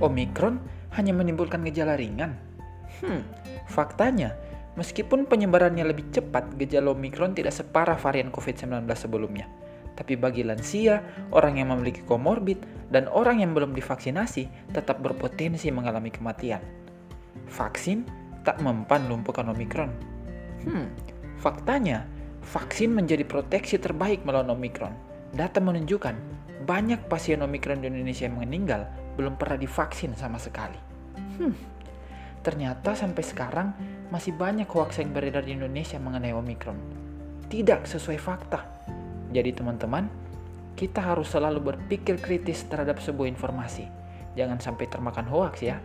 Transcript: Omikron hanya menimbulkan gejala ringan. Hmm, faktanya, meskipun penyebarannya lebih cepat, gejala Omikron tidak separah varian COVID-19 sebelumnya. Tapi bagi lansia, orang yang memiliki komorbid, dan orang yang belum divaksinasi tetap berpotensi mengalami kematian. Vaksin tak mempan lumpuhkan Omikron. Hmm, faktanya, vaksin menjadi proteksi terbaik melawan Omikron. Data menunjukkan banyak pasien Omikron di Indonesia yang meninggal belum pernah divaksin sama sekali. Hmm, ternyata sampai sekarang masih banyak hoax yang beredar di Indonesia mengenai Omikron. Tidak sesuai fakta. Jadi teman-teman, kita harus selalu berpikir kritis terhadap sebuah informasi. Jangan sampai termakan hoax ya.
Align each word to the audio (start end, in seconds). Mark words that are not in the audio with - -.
Omikron 0.00 0.60
hanya 0.96 1.12
menimbulkan 1.14 1.62
gejala 1.62 1.94
ringan. 1.94 2.34
Hmm, 3.00 3.22
faktanya, 3.70 4.34
meskipun 4.74 5.28
penyebarannya 5.28 5.86
lebih 5.86 6.10
cepat, 6.10 6.56
gejala 6.56 6.96
Omikron 6.96 7.36
tidak 7.36 7.54
separah 7.54 8.00
varian 8.00 8.32
COVID-19 8.34 8.88
sebelumnya. 8.96 9.46
Tapi 9.94 10.16
bagi 10.16 10.40
lansia, 10.40 11.04
orang 11.36 11.60
yang 11.60 11.68
memiliki 11.76 12.00
komorbid, 12.08 12.64
dan 12.88 13.04
orang 13.12 13.44
yang 13.44 13.52
belum 13.52 13.76
divaksinasi 13.76 14.72
tetap 14.72 15.04
berpotensi 15.04 15.68
mengalami 15.68 16.08
kematian. 16.08 16.64
Vaksin 17.52 18.08
tak 18.42 18.64
mempan 18.64 19.06
lumpuhkan 19.06 19.46
Omikron. 19.52 19.92
Hmm, 20.64 20.88
faktanya, 21.36 22.08
vaksin 22.40 22.96
menjadi 22.96 23.28
proteksi 23.28 23.76
terbaik 23.76 24.24
melawan 24.24 24.56
Omikron. 24.56 24.94
Data 25.30 25.62
menunjukkan 25.62 26.16
banyak 26.66 27.06
pasien 27.06 27.38
Omikron 27.40 27.80
di 27.80 27.86
Indonesia 27.86 28.26
yang 28.26 28.42
meninggal 28.42 28.90
belum 29.14 29.38
pernah 29.38 29.56
divaksin 29.56 30.18
sama 30.18 30.42
sekali. 30.42 30.76
Hmm, 31.38 31.54
ternyata 32.42 32.98
sampai 32.98 33.22
sekarang 33.22 33.68
masih 34.10 34.34
banyak 34.34 34.66
hoax 34.66 34.98
yang 34.98 35.14
beredar 35.14 35.46
di 35.46 35.54
Indonesia 35.54 35.96
mengenai 36.02 36.34
Omikron. 36.34 36.78
Tidak 37.46 37.86
sesuai 37.86 38.18
fakta. 38.18 38.60
Jadi 39.30 39.50
teman-teman, 39.54 40.10
kita 40.74 40.98
harus 40.98 41.30
selalu 41.30 41.74
berpikir 41.74 42.18
kritis 42.18 42.66
terhadap 42.66 42.98
sebuah 42.98 43.30
informasi. 43.30 43.86
Jangan 44.34 44.58
sampai 44.58 44.86
termakan 44.90 45.26
hoax 45.30 45.62
ya. 45.62 45.78